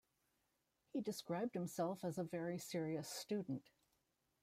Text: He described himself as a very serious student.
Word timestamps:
He 0.93 0.99
described 1.01 1.53
himself 1.53 2.03
as 2.03 2.17
a 2.17 2.23
very 2.23 2.57
serious 2.57 3.07
student. 3.07 3.69